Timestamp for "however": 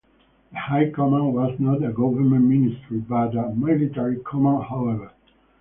4.63-5.11